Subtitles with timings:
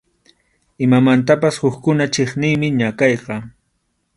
[0.85, 3.35] Imamantapas hukkuna chiqniymi ñakayqa.